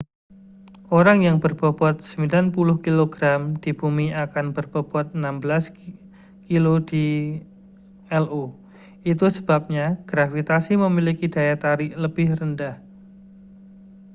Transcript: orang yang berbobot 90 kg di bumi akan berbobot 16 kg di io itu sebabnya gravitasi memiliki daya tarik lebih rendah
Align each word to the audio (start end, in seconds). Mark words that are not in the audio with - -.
orang 0.99 1.19
yang 1.27 1.37
berbobot 1.43 1.95
90 2.01 2.57
kg 2.57 3.17
di 3.63 3.69
bumi 3.79 4.07
akan 4.25 4.45
berbobot 4.55 5.07
16 5.13 5.77
kg 5.77 6.65
di 6.89 7.05
io 8.19 8.41
itu 9.11 9.25
sebabnya 9.37 9.85
gravitasi 10.09 10.73
memiliki 10.85 11.25
daya 11.35 11.53
tarik 11.65 11.91
lebih 12.03 12.27
rendah 12.39 12.75